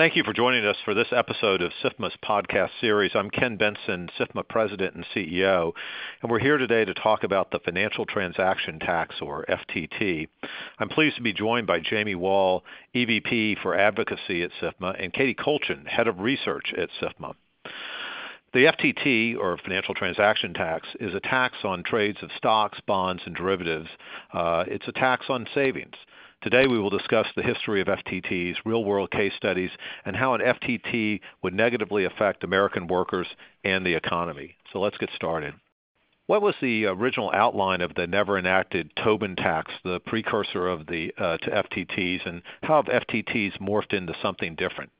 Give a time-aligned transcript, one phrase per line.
[0.00, 3.10] Thank you for joining us for this episode of SIFMA's podcast series.
[3.14, 5.72] I'm Ken Bentsen, SIFMA President and CEO,
[6.22, 10.26] and we're here today to talk about the Financial Transaction Tax, or FTT.
[10.78, 15.34] I'm pleased to be joined by Jamie Wall, EVP for Advocacy at SIFMA, and Katie
[15.34, 17.34] Kolchin, Head of Research at SIFMA.
[18.54, 23.36] The FTT, or Financial Transaction Tax, is a tax on trades of stocks, bonds, and
[23.36, 23.90] derivatives.
[24.32, 25.96] Uh, it's a tax on savings.
[26.42, 29.70] Today we will discuss the history of FTTs, real-world case studies,
[30.06, 33.26] and how an FTT would negatively affect American workers
[33.62, 34.56] and the economy.
[34.72, 35.52] So let's get started.
[36.28, 41.12] What was the original outline of the never enacted Tobin tax, the precursor of the
[41.18, 44.92] uh, to FTTs, and how have FTTs morphed into something different?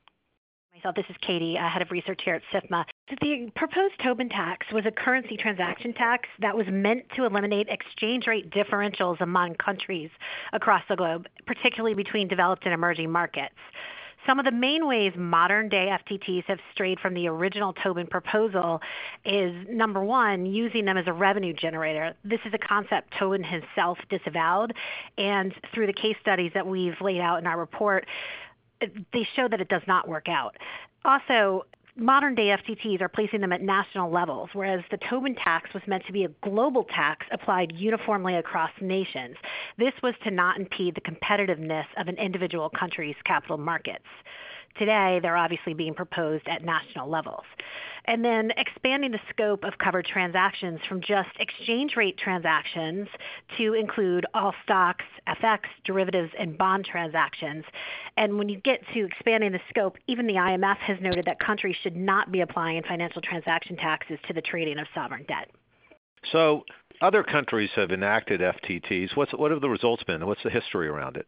[0.81, 0.95] Myself.
[0.95, 2.85] This is Katie, uh, head of research here at SIFMA.
[3.21, 8.25] The proposed Tobin tax was a currency transaction tax that was meant to eliminate exchange
[8.25, 10.09] rate differentials among countries
[10.53, 13.55] across the globe, particularly between developed and emerging markets.
[14.25, 18.79] Some of the main ways modern day FTTs have strayed from the original Tobin proposal
[19.25, 22.13] is number one, using them as a revenue generator.
[22.23, 24.73] This is a concept Tobin himself disavowed,
[25.17, 28.05] and through the case studies that we've laid out in our report,
[29.13, 30.57] they show that it does not work out.
[31.05, 31.65] Also,
[31.95, 36.05] modern day FTTs are placing them at national levels, whereas the Tobin tax was meant
[36.05, 39.35] to be a global tax applied uniformly across nations.
[39.77, 44.05] This was to not impede the competitiveness of an individual country's capital markets.
[44.77, 47.43] Today, they're obviously being proposed at national levels.
[48.11, 53.07] And then expanding the scope of covered transactions from just exchange rate transactions
[53.57, 57.63] to include all stocks, FX, derivatives, and bond transactions.
[58.17, 61.77] And when you get to expanding the scope, even the IMF has noted that countries
[61.81, 65.49] should not be applying financial transaction taxes to the trading of sovereign debt.
[66.33, 66.65] So,
[66.99, 69.15] other countries have enacted FTTs.
[69.15, 70.27] What's, what have the results been?
[70.27, 71.27] What's the history around it?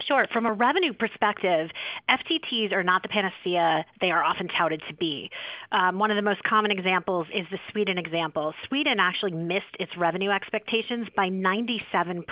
[0.00, 0.26] Sure.
[0.32, 1.70] From a revenue perspective,
[2.08, 5.28] FTTs are not the panacea they are often touted to be.
[5.72, 8.54] Um, one of the most common examples is the Sweden example.
[8.68, 12.24] Sweden actually missed its revenue expectations by 97%.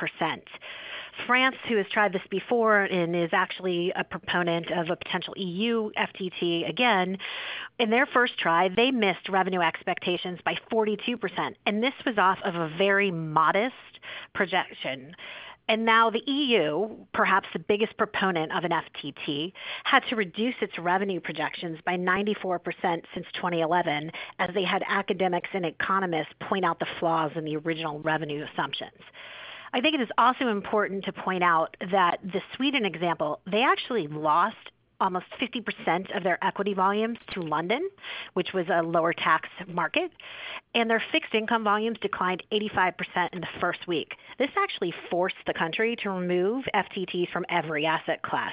[1.27, 5.91] France, who has tried this before and is actually a proponent of a potential EU
[5.97, 7.19] FTT again,
[7.79, 11.55] in their first try, they missed revenue expectations by 42%.
[11.65, 13.75] And this was off of a very modest
[14.35, 15.17] projection.
[15.69, 19.53] And now the EU, perhaps the biggest proponent of an FTT,
[19.85, 22.61] had to reduce its revenue projections by 94%
[23.13, 27.99] since 2011 as they had academics and economists point out the flaws in the original
[28.01, 29.01] revenue assumptions.
[29.73, 34.07] I think it is also important to point out that the Sweden example, they actually
[34.07, 34.57] lost
[35.01, 37.89] almost 50% of their equity volumes to London,
[38.35, 40.11] which was a lower tax market,
[40.77, 44.15] and their fixed income volumes declined 85% in the first week.
[44.39, 48.53] This actually forced the country to remove FTTs from every asset class.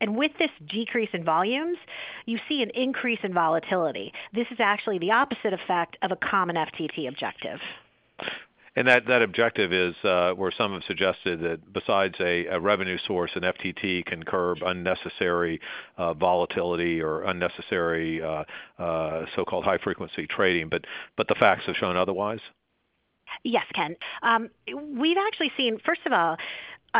[0.00, 1.76] And with this decrease in volumes,
[2.24, 4.12] you see an increase in volatility.
[4.32, 7.58] This is actually the opposite effect of a common FTT objective.
[8.76, 13.42] And that, objective is uh, where some have suggested that besides a, revenue source, an
[13.42, 15.60] FTT can curb unnecessary
[15.96, 18.44] uh, volatility or unnecessary uh,
[19.34, 20.70] so-called high-frequency trading.
[20.70, 22.40] The facts have shown otherwise?
[23.44, 23.96] Yes, Ken.
[24.22, 24.50] Um,
[24.98, 26.36] we've actually seen, first of all,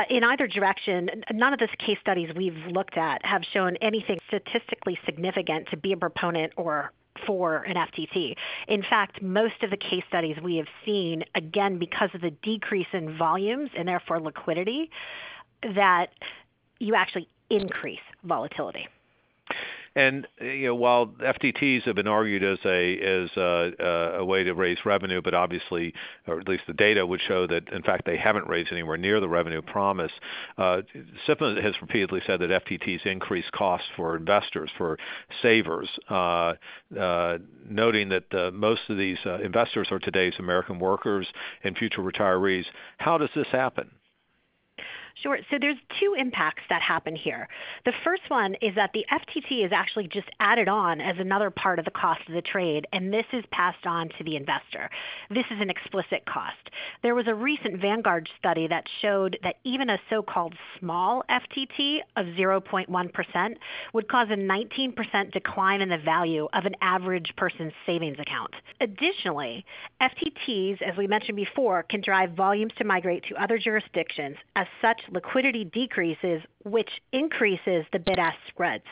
[0.08, 4.98] in either direction, none of the case studies we've looked at have shown anything statistically
[5.04, 6.92] significant to be a proponent or
[7.26, 8.34] for an FTT.
[8.68, 12.86] In fact, most of the case studies we have seen, again, because of the decrease
[12.92, 14.90] in volumes and therefore liquidity,
[15.74, 16.10] that
[16.78, 18.86] you actually increase volatility.
[19.96, 24.52] And you know, while FTTs have been argued as a as a, a, way to
[24.52, 25.94] raise revenue, but obviously,
[26.26, 29.20] or at least the data would show that in fact they haven't raised anywhere near
[29.20, 30.12] the revenue promise.
[30.58, 30.82] Uh,
[31.26, 34.98] has repeatedly said that FTTs increase costs for investors, for
[35.40, 36.52] savers, uh,
[37.00, 41.26] uh, noting that uh, most of these uh, investors are today's American workers
[41.64, 42.66] and future retirees.
[42.98, 43.90] How does this happen?
[45.22, 45.38] Sure.
[45.50, 47.48] So there's two impacts that happen here.
[47.86, 51.78] The first one is that the FTT is actually just added on as another part
[51.78, 54.90] of the cost of the trade, and this is passed on to the investor.
[55.30, 56.56] This is an explicit cost.
[57.02, 62.26] There was a recent Vanguard study that showed that even a so-called small FTT of
[62.26, 63.56] 0.1%
[63.94, 68.52] would cause a 19% decline in the value of an average person's savings account.
[68.82, 69.64] Additionally,
[70.02, 74.36] FTTs, as we mentioned before, can drive volumes to migrate to other jurisdictions.
[74.54, 78.84] As such, liquidity decreases, which increases the bid-ask spreads.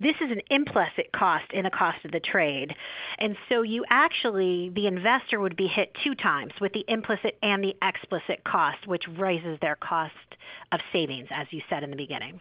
[0.00, 2.74] This is an implicit cost in the cost of the trade.
[3.18, 7.62] And so you actually, the investor would be hit two times with the implicit and
[7.62, 10.14] the explicit cost, which raises their cost
[10.72, 12.40] of savings, as you said in the beginning.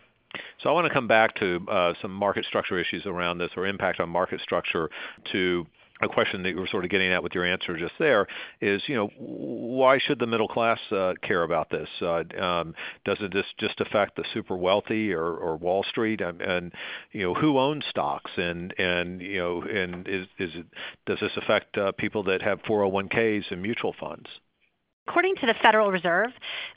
[0.62, 3.65] So I want to come back to uh, some market structure issues around this or
[3.65, 4.89] impact on market structure
[5.31, 5.65] to
[6.01, 8.28] a question that you were sort of getting at with your answer just there
[8.62, 11.90] is, you know, why should the middle class uh, care about this?
[12.01, 12.74] Uh, um,
[13.06, 16.19] does it just, affect the super wealthy or, or Wall Street?
[16.19, 16.74] And, and
[17.13, 18.31] you know, who owns stocks?
[18.36, 20.66] And and you know, and is is it
[21.06, 24.28] does this affect uh, people that have 401ks and mutual funds?
[25.09, 26.29] According to the Federal Reserve,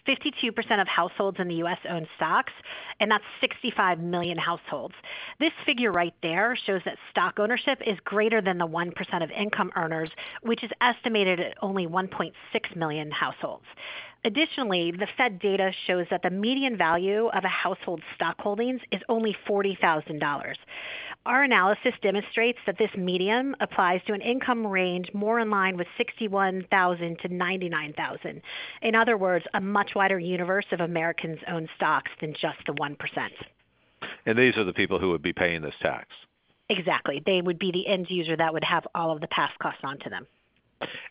[0.09, 1.77] 52% of households in the U.S.
[1.87, 2.55] own stocks,
[2.99, 4.95] and that's 65 million households.
[5.39, 9.71] This figure right there shows that stock ownership is greater than the 1% of income
[9.77, 10.09] earners,
[10.41, 12.33] which is estimated at only 1.6
[12.75, 13.67] million households.
[14.25, 19.03] Additionally, the Fed data shows that the median value of a household's stock holdings is
[19.11, 20.55] only $40,000.
[21.25, 25.87] Our analysis demonstrates that this median applies to an income range more in line with
[25.97, 28.43] 61,000 to 99,000.
[28.83, 32.97] In other words, a much wider universe of Americans own stocks than just the 1%.
[34.27, 36.09] And these are the people who would be paying this tax.
[36.69, 37.23] Exactly.
[37.25, 40.11] They would be the end user that would have all of the passed costs onto
[40.11, 40.27] them.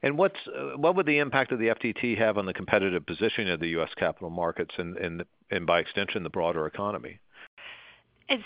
[0.04, 3.54] And what's uh, what would the impact of the FTT have on the competitive positioning
[3.54, 3.92] of the U.S.
[3.96, 7.20] capital markets and, and, and by extension the broader economy?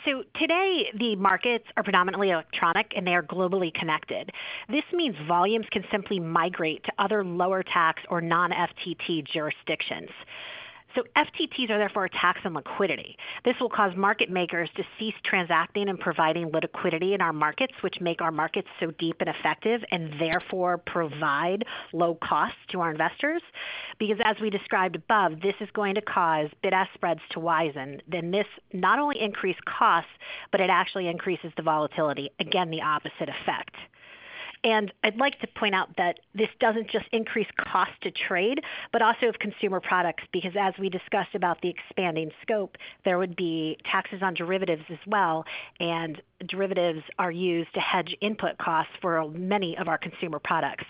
[0.04, 4.32] So today, the markets are predominantly electronic and they are globally connected.
[4.68, 10.10] This means volumes can simply migrate to other lower tax or non FTT jurisdictions.
[10.95, 13.18] So FTTs are therefore a tax on liquidity.
[13.44, 18.00] This will cause market makers to cease transacting and providing liquidity in our markets, which
[18.00, 23.42] make our markets so deep and effective and therefore provide low costs to our investors.
[24.00, 28.01] Because as we described above, this is going to cause bid-ask spreads to widen.
[28.07, 30.12] Then this not only increases costs,
[30.51, 32.30] but it actually increases the volatility.
[32.39, 33.75] Again, the opposite effect.
[34.66, 39.04] And I'd like to point out that this doesn't just increase cost to trade, but
[39.04, 43.78] also of consumer products, because as we discussed about the expanding scope, there would be
[43.86, 45.46] taxes on derivatives as well,
[45.80, 50.86] and derivatives are used to hedge input costs for many of our consumer products.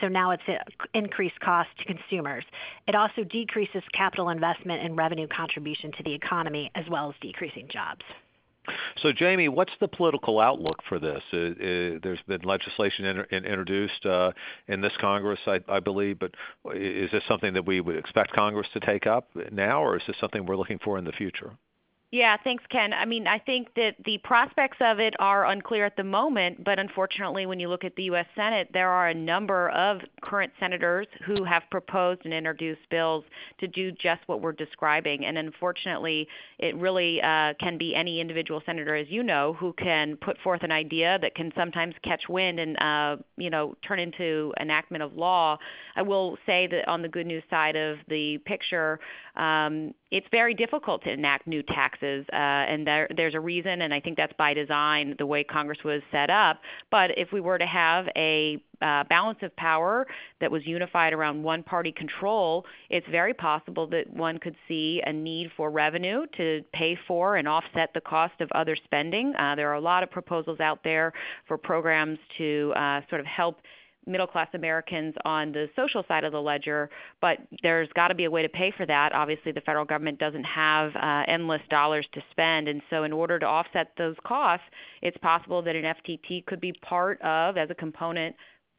[0.00, 0.58] So now it's an
[0.92, 2.44] increased cost to consumers.
[2.88, 7.68] It also decreases capital investment and revenue contribution to the economy, as well as decreasing
[7.68, 8.04] jobs.
[9.02, 11.22] So, Jamie, what's the political outlook for this?
[11.32, 14.32] Uh, uh, there's been legislation inter- introduced uh,
[14.68, 16.32] in this Congress, I, I, believe, but
[16.74, 20.16] is this something that we would expect Congress to take up now, or is this
[20.20, 21.52] something we're looking for in the future?
[22.12, 22.92] Yeah, thanks, Ken.
[22.92, 26.80] I mean, I think that the prospects of it are unclear at the moment, but
[26.80, 28.26] unfortunately, when you look at the U.S.
[28.34, 33.22] Senate, there are a number of current senators who have proposed and introduced bills
[33.60, 35.24] to do just what we're describing.
[35.24, 36.26] And unfortunately,
[36.58, 40.64] it really uh, can be any individual senator, as you know, who can put forth
[40.64, 45.14] an idea that can sometimes catch wind and, uh, you know, turn into enactment of
[45.14, 45.56] law.
[45.94, 48.98] I will say that on the good news side of the picture,
[49.36, 51.62] um, it's very difficult to enact new
[52.00, 55.44] taxes, uh, and there, there's a reason, and I think that's by design, the way
[55.44, 56.60] Congress was set up.
[56.90, 60.06] But if we were to have a uh, balance of power
[60.40, 65.12] that was unified around one party control, it's very possible that one could see a
[65.12, 69.34] need for revenue to pay for and offset the cost of other spending.
[69.36, 71.12] Uh, there are a lot of proposals out there
[71.46, 73.60] for programs to uh, sort of help
[74.06, 78.24] middle class Americans on the social side of the ledger, but there's got to be
[78.24, 79.12] a way to pay for that.
[79.12, 83.38] Obviously, the federal government doesn't have uh, endless dollars to spend, and so in order
[83.38, 84.66] to offset those costs,
[85.02, 88.34] it's possible that an FTT could be part of, as a component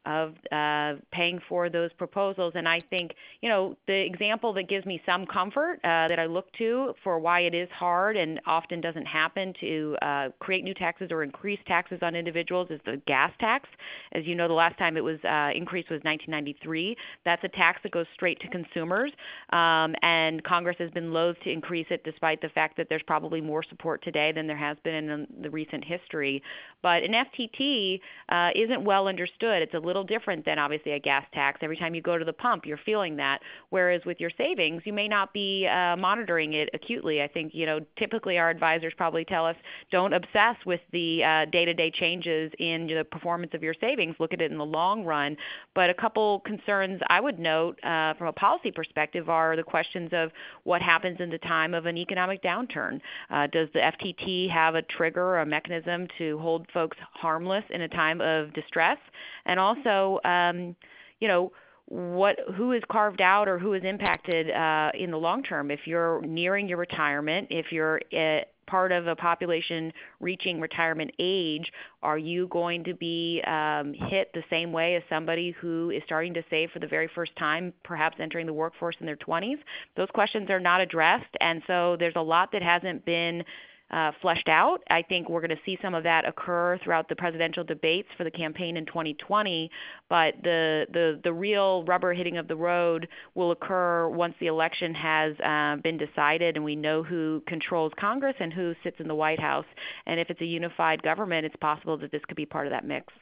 [0.06, 2.52] of uh, paying for those proposals.
[2.56, 6.26] And I think, you know, the example that gives me some comfort uh, that I
[6.26, 10.74] look to for why it is hard and often doesn't happen to uh, create new
[10.74, 13.68] taxes or increase taxes on individuals is the gas tax.
[14.12, 16.96] As you know, the last time it was uh, increased was 1993.
[17.24, 19.12] That's a tax that goes straight to consumers,
[19.52, 23.40] um, and Congress has been loath to increase it, despite the fact that there's probably
[23.40, 26.42] more support today than there has been in the recent history.
[26.82, 29.62] But an FTT uh, isn't well understood.
[29.62, 31.58] It's a little different than obviously a gas tax.
[31.62, 33.42] Every time you go to the pump, you're feeling that.
[33.68, 37.22] Whereas with your savings, you may not be uh, monitoring it acutely.
[37.22, 39.56] I think you know typically our advisors probably tell us
[39.90, 44.16] don't obsess with the uh, day-to-day changes in the performance of your savings.
[44.18, 45.36] Look at it in the long run.
[45.74, 50.10] But a couple concerns I would note uh, from a policy perspective are the questions
[50.12, 50.30] of
[50.64, 53.00] what happens in the time of an economic downturn.
[53.30, 57.82] Uh, does the FTT have a trigger or a mechanism to hold folks harmless in
[57.82, 58.98] a time of distress?
[59.44, 60.76] And also also, um,
[61.20, 61.52] you know,
[61.86, 65.70] what who is carved out or who is impacted uh, in the long term.
[65.70, 71.70] If you're nearing your retirement, if you're uh, part of a population reaching retirement age,
[72.02, 76.32] are you going to be um, hit the same way as somebody who is starting
[76.32, 79.58] to save for the very first time, perhaps entering the workforce in their 20s?
[79.96, 83.44] Those questions are not addressed, and so there's a lot that hasn't been
[83.92, 84.82] uh, fleshed out.
[84.90, 88.24] I think we're going to see some of that occur throughout the presidential debates for
[88.24, 89.70] the campaign in 2020.
[90.08, 94.94] But the the the real rubber hitting of the road will occur once the election
[94.94, 99.14] has uh, been decided and we know who controls Congress and who sits in the
[99.14, 99.66] White House.
[100.06, 102.86] And if it's a unified government, it's possible that this could be part of that
[102.86, 103.12] mix.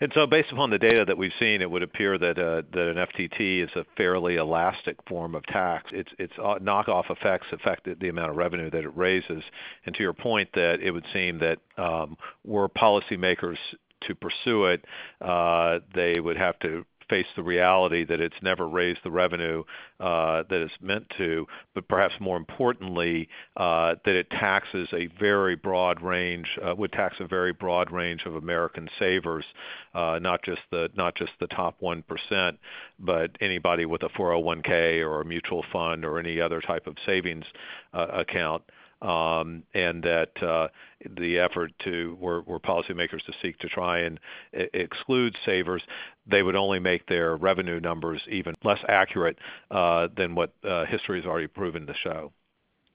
[0.00, 2.88] And so, based upon the data that we've seen, it would appear that uh, that
[2.88, 5.90] an FTT is a fairly elastic form of tax.
[5.92, 9.42] Its its uh, knockoff effects affect the amount of revenue that it raises.
[9.86, 13.56] And to your point, that it would seem that um, were policymakers
[14.02, 14.84] to pursue it,
[15.22, 19.62] uh, they would have to face the reality that it's never raised the revenue
[20.00, 25.56] uh, that it's meant to, but perhaps more importantly, uh, that it taxes a very
[25.56, 29.44] broad range, uh, would tax a very broad range of American savers,
[29.94, 32.58] not just the top one percent,
[32.98, 37.44] but anybody with a 401k or a mutual fund or any other type of savings
[37.92, 38.62] account
[39.02, 40.68] and that uh,
[41.18, 44.18] the effort to were, were policymakers to seek to try and
[44.52, 45.82] exclude savers,
[46.26, 49.38] they would only make their revenue numbers even less accurate
[49.70, 52.32] uh, than what uh, history has already proven to show.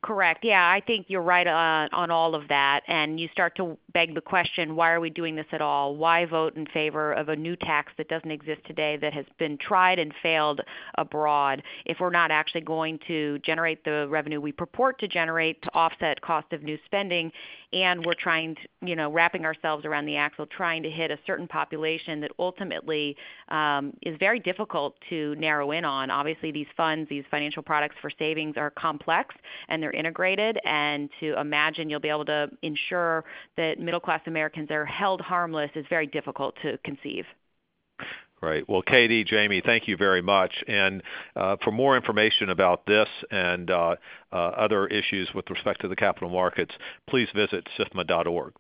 [0.04, 0.44] Correct.
[0.44, 2.82] Yeah, I think you're right on, on all of that.
[2.88, 5.96] And you start to beg the question why are we doing this at all?
[5.96, 9.60] Why vote in favor of a new tax that doesn't exist today that has been
[9.60, 10.62] tried and failed
[10.98, 15.74] abroad if we're not actually going to generate the revenue we purport to generate to
[15.76, 17.32] offset cost of new spending
[17.74, 21.18] and we're trying to, you know, wrapping ourselves around the axle, trying to hit a
[21.26, 23.16] certain population that ultimately
[23.50, 26.12] um, is very difficult to narrow in on.
[26.12, 29.36] Obviously, these funds, these financial products for savings are complex
[29.70, 33.24] and they're integrated, and to imagine you'll be able to ensure
[33.58, 37.26] that middle class Americans are held harmless is very difficult to conceive.
[38.42, 38.68] Right.
[38.68, 40.64] Well, Katie, Jamie, thank you very much.
[40.68, 41.04] And
[41.36, 43.96] uh, for more information about this and uh,
[44.34, 46.74] uh, other issues with respect to the capital markets,
[47.08, 48.54] please visit SIFMA.org.